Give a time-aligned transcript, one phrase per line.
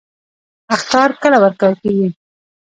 [0.75, 2.07] اخطار کله ورکول کیږي؟